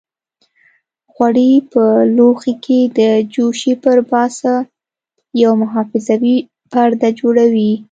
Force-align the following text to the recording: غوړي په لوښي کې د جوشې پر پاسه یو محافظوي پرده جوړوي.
غوړي 1.13 1.51
په 1.71 1.83
لوښي 2.15 2.53
کې 2.65 2.79
د 2.97 2.99
جوشې 3.33 3.73
پر 3.83 3.97
پاسه 4.11 4.53
یو 5.43 5.51
محافظوي 5.61 6.37
پرده 6.71 7.09
جوړوي. 7.19 7.71